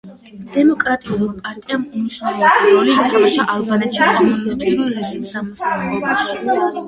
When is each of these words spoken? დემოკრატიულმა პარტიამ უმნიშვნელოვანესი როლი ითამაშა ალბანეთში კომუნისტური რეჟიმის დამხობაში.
დემოკრატიულმა 0.53 1.33
პარტიამ 1.47 1.83
უმნიშვნელოვანესი 1.99 2.71
როლი 2.77 2.95
ითამაშა 3.03 3.45
ალბანეთში 3.57 4.09
კომუნისტური 4.15 4.89
რეჟიმის 4.97 5.37
დამხობაში. 5.37 6.35